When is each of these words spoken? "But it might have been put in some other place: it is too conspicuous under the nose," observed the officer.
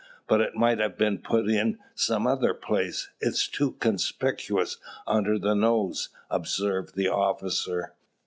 "But 0.27 0.41
it 0.41 0.55
might 0.55 0.79
have 0.79 0.97
been 0.97 1.19
put 1.19 1.47
in 1.47 1.77
some 1.93 2.25
other 2.25 2.55
place: 2.55 3.11
it 3.21 3.27
is 3.27 3.47
too 3.47 3.73
conspicuous 3.73 4.77
under 5.05 5.37
the 5.37 5.53
nose," 5.53 6.09
observed 6.31 6.95
the 6.95 7.09
officer. 7.09 7.93